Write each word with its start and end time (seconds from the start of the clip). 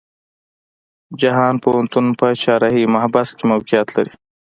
جهان 1.21 1.55
پوهنتون 1.63 2.05
په 2.19 2.25
چهارراهی 2.41 2.91
محبس 2.93 3.29
کې 3.37 3.43
موقيعت 3.51 3.89
لري. 3.97 4.13